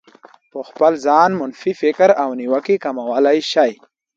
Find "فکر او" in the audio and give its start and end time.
1.81-2.29